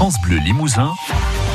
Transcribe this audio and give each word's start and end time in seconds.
France 0.00 0.16
Bleu 0.22 0.38
Limousin, 0.38 0.94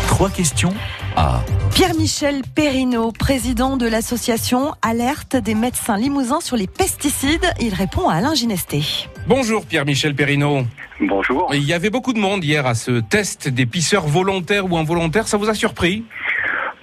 trois 0.07 0.30
questions 0.30 0.72
à 1.16 1.42
Pierre-Michel 1.74 2.43
Perrineau, 2.55 3.11
président 3.11 3.75
de 3.75 3.87
l'association 3.87 4.75
Alerte 4.83 5.35
des 5.35 5.55
médecins 5.55 5.97
limousins 5.97 6.42
sur 6.42 6.55
les 6.55 6.67
pesticides. 6.67 7.51
Il 7.59 7.73
répond 7.73 8.08
à 8.08 8.18
Alain 8.18 8.36
Ginesté. 8.36 8.81
Bonjour 9.26 9.66
Pierre-Michel 9.66 10.13
Perrineau. 10.13 10.60
Bonjour. 11.00 11.50
Il 11.55 11.63
y 11.63 11.73
avait 11.73 11.89
beaucoup 11.89 12.13
de 12.13 12.20
monde 12.20 12.44
hier 12.44 12.68
à 12.68 12.76
ce 12.76 13.00
test 13.00 13.47
des 13.47 13.66
pisseurs 13.66 14.05
volontaires 14.05 14.72
ou 14.72 14.78
involontaires. 14.78 15.28
Ça 15.28 15.38
vous 15.38 15.50
a 15.50 15.56
surpris? 15.56 16.05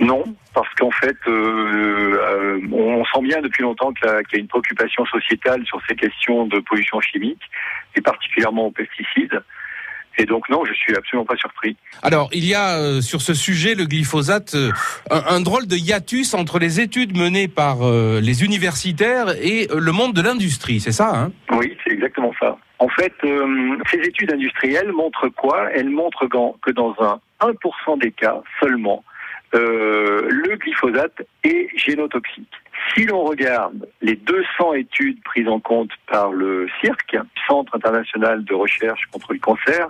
Non, 0.00 0.24
parce 0.54 0.74
qu'en 0.74 0.90
fait, 0.90 1.16
euh, 1.28 1.30
euh, 1.30 2.60
on 2.72 3.04
sent 3.04 3.22
bien 3.22 3.40
depuis 3.40 3.62
longtemps 3.62 3.92
qu'il 3.92 4.08
y 4.08 4.36
a 4.36 4.38
une 4.40 4.48
préoccupation 4.48 5.06
sociétale 5.06 5.64
sur 5.64 5.78
ces 5.88 5.94
questions 5.94 6.44
de 6.48 6.58
pollution 6.58 7.00
chimique, 7.00 7.42
et 7.94 8.00
particulièrement 8.00 8.66
aux 8.66 8.72
pesticides. 8.72 9.40
Et 10.18 10.26
donc 10.26 10.48
non, 10.48 10.64
je 10.64 10.72
suis 10.74 10.94
absolument 10.94 11.24
pas 11.24 11.36
surpris. 11.36 11.76
Alors, 12.02 12.28
il 12.32 12.44
y 12.44 12.54
a 12.54 12.78
euh, 12.78 13.00
sur 13.00 13.22
ce 13.22 13.34
sujet, 13.34 13.74
le 13.74 13.86
glyphosate, 13.86 14.54
euh, 14.54 14.70
un, 15.10 15.36
un, 15.36 15.40
drôle 15.40 15.66
de 15.66 15.76
hiatus 15.76 16.34
entre 16.34 16.58
les 16.58 16.80
études 16.80 17.16
menées 17.16 17.48
par 17.48 17.78
euh, 17.82 18.20
les 18.20 18.44
universitaires 18.44 19.30
et 19.40 19.68
le 19.74 19.92
monde 19.92 20.12
de 20.12 20.22
l'industrie, 20.22 20.80
c'est 20.80 20.92
ça 20.92 21.12
hein? 21.14 21.32
Oui, 21.50 21.76
c'est 21.84 21.92
exactement 21.92 22.32
ça. 22.38 22.56
En 22.78 22.88
fait, 22.88 23.14
ces 23.92 23.98
études 23.98 24.32
industrielles 24.32 24.90
montrent 24.92 25.28
quoi? 25.28 25.70
Elles 25.72 25.88
montrent 25.88 26.26
que 26.26 26.70
dans 26.72 26.96
un 26.98 27.20
1% 27.40 28.00
des 28.00 28.10
cas 28.10 28.42
seulement, 28.58 29.04
le 29.52 30.56
glyphosate 30.56 31.22
est 31.44 31.68
génotoxique. 31.76 32.52
Si 32.94 33.04
l'on 33.04 33.24
regarde 33.24 33.88
les 34.00 34.16
200 34.16 34.74
études 34.74 35.22
prises 35.22 35.48
en 35.48 35.60
compte 35.60 35.90
par 36.06 36.32
le 36.32 36.68
CIRC, 36.80 37.16
Centre 37.46 37.74
international 37.74 38.44
de 38.44 38.54
recherche 38.54 39.02
contre 39.10 39.32
le 39.32 39.38
cancer, 39.38 39.88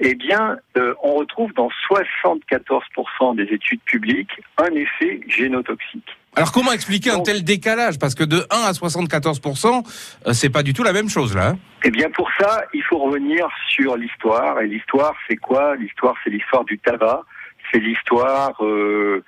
eh 0.00 0.14
bien, 0.14 0.56
euh, 0.76 0.94
on 1.02 1.14
retrouve 1.14 1.52
dans 1.54 1.68
74% 1.90 3.36
des 3.36 3.52
études 3.54 3.80
publiques 3.82 4.40
un 4.58 4.70
effet 4.72 5.20
génotoxique. 5.26 6.16
Alors 6.34 6.52
comment 6.52 6.72
expliquer 6.72 7.10
un 7.10 7.20
tel 7.20 7.44
décalage? 7.44 7.98
Parce 7.98 8.14
que 8.14 8.24
de 8.24 8.46
1 8.50 8.56
à 8.56 8.72
74%, 8.72 9.84
euh, 10.26 10.32
c'est 10.32 10.48
pas 10.48 10.62
du 10.62 10.72
tout 10.72 10.82
la 10.82 10.92
même 10.92 11.08
chose 11.08 11.34
là. 11.34 11.50
Hein 11.50 11.58
eh 11.84 11.90
bien 11.90 12.10
pour 12.10 12.30
ça, 12.38 12.64
il 12.72 12.82
faut 12.84 12.98
revenir 12.98 13.48
sur 13.68 13.96
l'histoire. 13.96 14.60
Et 14.60 14.66
l'histoire, 14.66 15.14
c'est 15.28 15.36
quoi? 15.36 15.76
L'histoire, 15.76 16.14
c'est 16.22 16.30
l'histoire 16.30 16.64
du 16.64 16.78
tabac, 16.78 17.24
c'est 17.70 17.80
l'histoire 17.80 18.54
euh, 18.60 18.64
euh, 18.64 19.24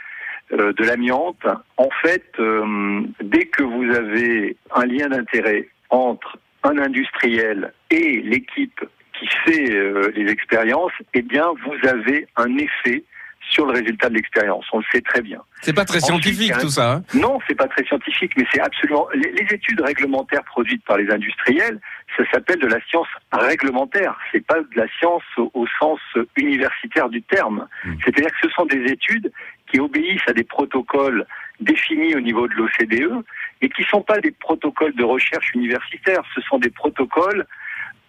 de 0.57 0.85
l'amiante. 0.85 1.47
En 1.77 1.89
fait, 2.03 2.25
euh, 2.39 3.03
dès 3.23 3.47
que 3.47 3.63
vous 3.63 3.95
avez 3.95 4.57
un 4.75 4.87
lien 4.87 5.09
d'intérêt 5.09 5.69
entre 5.91 6.39
un 6.63 6.79
industriel 6.79 7.73
et 7.91 8.23
l'équipe 8.23 8.81
qui 9.19 9.27
fait 9.45 9.73
euh, 9.73 10.13
les 10.15 10.31
expériences, 10.31 10.93
eh 11.15 11.23
bien, 11.23 11.47
vous 11.65 11.89
avez 11.89 12.27
un 12.37 12.57
effet 12.59 13.05
sur 13.51 13.67
le 13.67 13.73
résultat 13.73 14.09
de 14.09 14.15
l'expérience. 14.15 14.65
On 14.73 14.79
le 14.79 14.85
sait 14.91 15.03
très 15.03 15.21
bien. 15.21 15.41
C'est 15.61 15.75
pas 15.75 15.85
très 15.85 16.01
scientifique 16.01 16.57
tout 16.59 16.71
ça. 16.71 16.95
Hein 16.95 17.03
non, 17.15 17.39
c'est 17.47 17.55
pas 17.55 17.69
très 17.69 17.85
scientifique, 17.85 18.33
mais 18.37 18.47
c'est 18.53 18.61
absolument. 18.61 19.07
Les, 19.15 19.31
les, 19.33 19.55
études 19.55 19.81
réglementaires 19.81 20.45
produites 20.45 20.83
par 20.85 20.97
les 20.97 21.11
industriels, 21.11 21.79
ça 22.17 22.25
s'appelle 22.33 22.59
de 22.59 22.67
la 22.67 22.81
science 22.89 23.07
réglementaire. 23.33 24.19
C'est 24.33 24.45
pas 24.45 24.61
de 24.61 24.77
la 24.77 24.87
science 24.99 25.23
au, 25.37 25.51
au 25.53 25.67
sens 25.79 26.01
universitaire 26.37 27.09
du 27.11 27.23
terme. 27.23 27.69
Mmh. 27.85 27.95
C'est-à-dire 28.03 28.31
que 28.31 28.49
ce 28.49 28.49
sont 28.51 28.65
des 28.67 28.83
études 28.91 29.31
qui 29.75 29.81
obéissent 29.81 30.29
à 30.29 30.33
des 30.33 30.45
protocoles 30.45 31.27
définis 31.59 32.15
au 32.15 32.21
niveau 32.21 32.47
de 32.47 32.55
l'OCDE 32.55 33.25
et 33.61 33.69
qui 33.69 33.83
ne 33.83 33.87
sont 33.87 34.03
pas 34.03 34.21
des 34.21 34.31
protocoles 34.31 34.95
de 34.95 35.03
recherche 35.03 35.53
universitaire, 35.53 36.23
ce 36.33 36.41
sont 36.43 36.59
des 36.59 36.71
protocoles, 36.71 37.45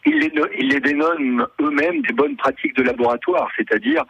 ils 0.06 0.20
les, 0.20 0.32
ils 0.60 0.70
les 0.70 0.80
dénomment 0.80 1.48
eux-mêmes 1.62 2.02
des 2.02 2.14
bonnes 2.14 2.36
pratiques 2.36 2.76
de 2.76 2.84
laboratoire, 2.84 3.50
c'est-à-dire 3.58 4.04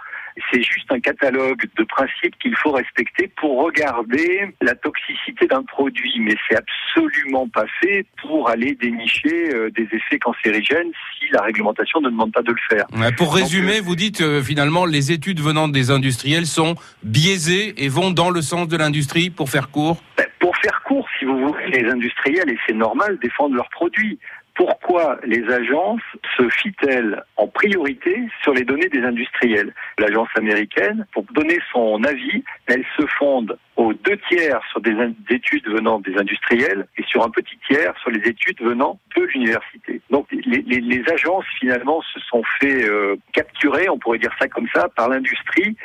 c'est 0.51 0.61
juste 0.61 0.91
un 0.91 0.99
catalogue 0.99 1.63
de 1.77 1.83
principes 1.83 2.37
qu'il 2.41 2.55
faut 2.57 2.71
respecter 2.71 3.31
pour 3.37 3.63
regarder 3.63 4.53
la 4.61 4.75
toxicité 4.75 5.47
d'un 5.47 5.63
produit, 5.63 6.19
mais 6.19 6.35
c'est 6.47 6.57
absolument 6.57 7.47
pas 7.47 7.65
fait 7.81 8.05
pour 8.21 8.49
aller 8.49 8.75
dénicher 8.75 9.53
euh, 9.53 9.69
des 9.71 9.87
effets 9.93 10.19
cancérigènes 10.19 10.91
si 11.17 11.31
la 11.31 11.41
réglementation 11.41 12.01
ne 12.01 12.09
demande 12.09 12.33
pas 12.33 12.41
de 12.41 12.51
le 12.51 12.57
faire. 12.69 12.85
Ouais, 12.97 13.11
pour 13.13 13.33
résumer, 13.33 13.77
Donc, 13.77 13.81
euh, 13.81 13.85
vous 13.85 13.95
dites 13.95 14.21
euh, 14.21 14.41
finalement 14.41 14.85
les 14.85 15.11
études 15.11 15.39
venant 15.39 15.67
des 15.67 15.91
industriels 15.91 16.45
sont 16.45 16.75
biaisées 17.03 17.73
et 17.83 17.87
vont 17.87 18.11
dans 18.11 18.29
le 18.29 18.41
sens 18.41 18.67
de 18.67 18.77
l'industrie 18.77 19.29
pour 19.29 19.49
faire 19.49 19.69
court. 19.69 20.01
Ben, 20.17 20.27
pour 20.39 20.55
faire 20.57 20.81
court, 20.83 21.07
si 21.17 21.25
vous 21.25 21.47
voulez, 21.47 21.67
les 21.67 21.89
industriels 21.89 22.49
et 22.49 22.57
c'est 22.67 22.75
normal 22.75 23.17
défendent 23.21 23.53
leurs 23.53 23.69
produits 23.69 24.19
pourquoi 24.55 25.19
les 25.25 25.43
agences 25.51 26.01
se 26.37 26.47
fient-elles 26.49 27.21
en 27.35 27.47
priorité 27.47 28.23
sur 28.41 28.53
les 28.53 28.63
données 28.63 28.87
des 28.87 29.03
industriels? 29.03 29.73
L'agence 29.99 30.29
américaine, 30.35 31.05
pour 31.11 31.23
donner 31.33 31.59
son 31.73 32.01
avis, 32.05 32.43
elle 32.67 32.85
se 32.97 33.05
fonde 33.05 33.57
aux 33.75 33.93
deux 33.93 34.17
tiers 34.29 34.61
sur 34.71 34.79
des 34.79 34.95
études 35.29 35.67
venant 35.67 35.99
des 35.99 36.17
industriels 36.17 36.87
et 36.97 37.03
sur 37.03 37.23
un 37.23 37.29
petit 37.29 37.57
tiers 37.67 37.93
sur 37.99 38.11
les 38.11 38.27
études 38.27 38.61
venant 38.61 38.97
de 39.17 39.23
l'université. 39.23 40.01
Donc 40.09 40.27
les, 40.31 41.03
agences 41.11 41.45
finalement 41.59 42.01
se 42.01 42.19
sont 42.21 42.41
fait 42.59 42.87
euh, 42.89 43.15
capturer, 43.33 43.89
on 43.89 43.99
pourrait 43.99 44.19
dire 44.19 44.33
ça 44.39 44.47
comme 44.47 44.67
ça, 44.73 44.87
par 44.95 45.09
l'industrie 45.09 45.75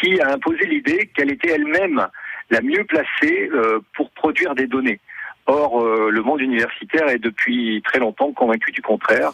qui 0.00 0.20
a 0.20 0.32
imposé 0.32 0.66
l'idée 0.66 1.10
qu'elle 1.14 1.30
était 1.30 1.52
elle-même 1.52 2.06
la 2.50 2.60
mieux 2.62 2.84
placée 2.84 3.50
euh, 3.52 3.80
pour 3.94 4.10
produire 4.10 4.54
des 4.54 4.66
données. 4.66 5.00
Or, 5.46 5.80
euh, 5.80 6.10
le 6.10 6.22
monde 6.22 6.40
universitaire 6.40 7.08
est 7.08 7.18
depuis 7.18 7.80
très 7.84 7.98
longtemps 7.98 8.32
convaincu 8.32 8.72
du 8.72 8.82
contraire. 8.82 9.30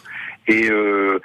Et 0.47 0.69
euh, 0.69 1.19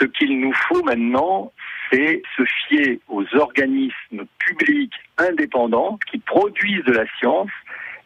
ce 0.00 0.04
qu'il 0.04 0.40
nous 0.40 0.52
faut 0.68 0.82
maintenant, 0.82 1.52
c'est 1.90 2.22
se 2.36 2.42
fier 2.66 3.00
aux 3.08 3.24
organismes 3.36 4.24
publics 4.38 4.94
indépendants 5.18 5.98
qui 6.10 6.18
produisent 6.18 6.84
de 6.84 6.92
la 6.92 7.04
science. 7.18 7.50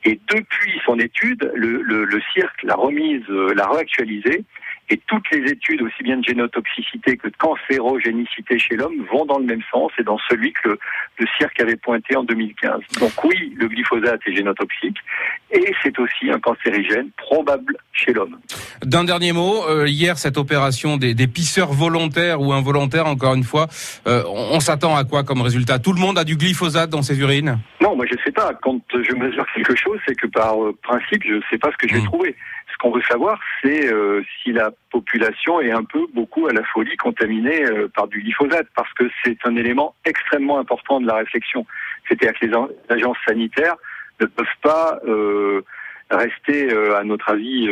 Et 0.04 0.20
depuis 0.28 0.80
son 0.84 0.98
étude, 0.98 1.50
le, 1.54 1.82
le, 1.82 2.04
le 2.04 2.20
l'a 2.62 2.74
remise, 2.74 3.26
l'a 3.28 3.66
réactualisée. 3.68 4.44
Et 4.88 5.00
toutes 5.06 5.28
les 5.32 5.50
études, 5.50 5.82
aussi 5.82 6.02
bien 6.02 6.18
de 6.18 6.24
génotoxicité 6.24 7.16
que 7.16 7.28
de 7.28 7.34
cancérogénicité 7.38 8.58
chez 8.58 8.76
l'homme, 8.76 9.04
vont 9.10 9.24
dans 9.24 9.38
le 9.38 9.44
même 9.44 9.62
sens 9.70 9.90
et 9.98 10.04
dans 10.04 10.18
celui 10.28 10.52
que 10.52 10.68
le, 10.68 10.78
le 11.18 11.26
CIRC 11.36 11.60
avait 11.60 11.76
pointé 11.76 12.16
en 12.16 12.22
2015. 12.22 12.80
Donc 13.00 13.24
oui, 13.24 13.52
le 13.56 13.68
glyphosate 13.68 14.20
est 14.26 14.34
génotoxique 14.34 14.98
et 15.50 15.72
c'est 15.82 15.98
aussi 15.98 16.30
un 16.30 16.38
cancérigène 16.38 17.10
probable 17.16 17.76
chez 17.92 18.12
l'homme. 18.12 18.38
D'un 18.82 19.04
dernier 19.04 19.32
mot, 19.32 19.64
euh, 19.68 19.88
hier 19.88 20.18
cette 20.18 20.36
opération 20.36 20.96
des, 20.96 21.14
des, 21.14 21.26
pisseurs 21.26 21.72
volontaires 21.72 22.40
ou 22.40 22.52
involontaires, 22.52 23.06
encore 23.06 23.34
une 23.34 23.44
fois, 23.44 23.66
euh, 24.06 24.22
on, 24.26 24.56
on 24.56 24.60
s'attend 24.60 24.96
à 24.96 25.04
quoi 25.04 25.24
comme 25.24 25.40
résultat? 25.40 25.78
Tout 25.78 25.92
le 25.92 26.00
monde 26.00 26.18
a 26.18 26.24
du 26.24 26.36
glyphosate 26.36 26.90
dans 26.90 27.02
ses 27.02 27.18
urines? 27.18 27.58
Non, 27.80 27.96
moi 27.96 28.06
je 28.10 28.16
sais 28.24 28.32
pas. 28.32 28.52
Quand 28.62 28.80
je 28.92 29.14
mesure 29.14 29.46
quelque 29.54 29.74
chose, 29.76 29.98
c'est 30.06 30.14
que 30.14 30.26
par 30.26 30.62
euh, 30.62 30.76
principe, 30.82 31.22
je 31.24 31.40
sais 31.50 31.58
pas 31.58 31.70
ce 31.72 31.76
que 31.76 31.88
je 31.88 31.94
vais 31.94 32.00
mmh. 32.02 32.06
trouver. 32.06 32.36
Ce 32.76 32.82
qu'on 32.82 32.94
veut 32.94 33.02
savoir, 33.08 33.40
c'est 33.62 33.90
euh, 33.90 34.22
si 34.42 34.52
la 34.52 34.70
population 34.90 35.62
est 35.62 35.70
un 35.70 35.84
peu, 35.84 36.04
beaucoup 36.12 36.46
à 36.46 36.52
la 36.52 36.62
folie 36.62 36.94
contaminée 36.98 37.64
euh, 37.64 37.88
par 37.88 38.06
du 38.06 38.20
glyphosate, 38.20 38.66
parce 38.76 38.92
que 38.92 39.04
c'est 39.24 39.38
un 39.44 39.56
élément 39.56 39.94
extrêmement 40.04 40.58
important 40.58 41.00
de 41.00 41.06
la 41.06 41.14
réflexion. 41.14 41.64
C'est-à-dire 42.06 42.38
que 42.38 42.44
les 42.44 42.94
agences 42.94 43.16
sanitaires 43.26 43.76
ne 44.20 44.26
peuvent 44.26 44.46
pas 44.60 45.00
euh, 45.06 45.62
rester, 46.10 46.70
à 46.94 47.02
notre 47.02 47.30
avis, 47.30 47.66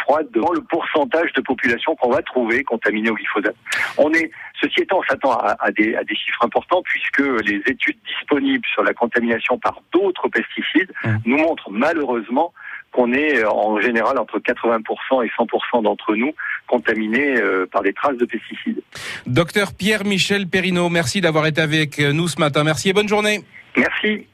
froides 0.00 0.30
devant 0.32 0.52
le 0.52 0.60
pourcentage 0.60 1.32
de 1.32 1.40
population 1.40 1.94
qu'on 1.94 2.10
va 2.10 2.20
trouver 2.20 2.64
contaminée 2.64 3.10
au 3.10 3.14
glyphosate. 3.14 3.56
On 3.96 4.12
est, 4.12 4.30
ceci 4.60 4.80
étant, 4.80 4.98
on 4.98 5.02
s'attend 5.04 5.32
à, 5.32 5.56
à, 5.60 5.70
des, 5.70 5.94
à 5.94 6.02
des 6.04 6.16
chiffres 6.16 6.44
importants, 6.44 6.82
puisque 6.82 7.20
les 7.20 7.62
études 7.66 7.96
disponibles 8.06 8.66
sur 8.66 8.82
la 8.82 8.92
contamination 8.92 9.56
par 9.56 9.80
d'autres 9.92 10.28
pesticides 10.28 10.92
mmh. 11.04 11.16
nous 11.24 11.38
montrent 11.38 11.70
malheureusement 11.70 12.52
qu'on 12.96 13.12
est 13.12 13.44
en 13.44 13.78
général 13.80 14.18
entre 14.18 14.38
80% 14.38 15.24
et 15.24 15.30
100% 15.38 15.82
d'entre 15.82 16.16
nous 16.16 16.32
contaminés 16.66 17.36
euh, 17.36 17.66
par 17.70 17.82
des 17.82 17.92
traces 17.92 18.16
de 18.16 18.24
pesticides. 18.24 18.80
Docteur 19.26 19.74
Pierre-Michel 19.74 20.48
Perrineau, 20.48 20.88
merci 20.88 21.20
d'avoir 21.20 21.46
été 21.46 21.60
avec 21.60 21.98
nous 21.98 22.26
ce 22.26 22.40
matin. 22.40 22.64
Merci 22.64 22.88
et 22.88 22.92
bonne 22.92 23.08
journée. 23.08 23.42
Merci. 23.76 24.26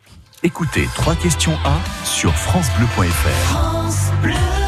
Écoutez, 0.45 0.87
trois 0.95 1.15
questions 1.17 1.57
à 1.65 2.05
sur 2.05 2.33
francebleu.fr. 2.33 3.51
France 3.51 4.11
Bleu. 4.23 4.62